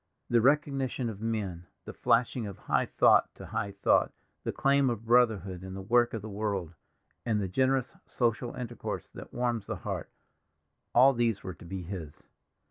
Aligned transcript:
The 0.31 0.41
recognition 0.41 1.11
of 1.11 1.21
men, 1.21 1.67
the 1.85 1.93
flashing 1.93 2.47
of 2.47 2.57
high 2.57 2.87
thought 2.87 3.35
to 3.35 3.45
high 3.45 3.71
thought, 3.73 4.11
the 4.43 4.51
claim 4.51 4.89
of 4.89 5.05
brotherhood 5.05 5.63
in 5.63 5.75
the 5.75 5.81
work 5.83 6.15
of 6.15 6.23
the 6.23 6.27
world, 6.27 6.73
and 7.23 7.39
the 7.39 7.47
generous 7.47 7.93
social 8.07 8.55
intercourse 8.55 9.07
that 9.13 9.31
warms 9.31 9.67
the 9.67 9.75
heart—all 9.75 11.13
these 11.13 11.43
were 11.43 11.53
to 11.53 11.65
be 11.65 11.83
his. 11.83 12.23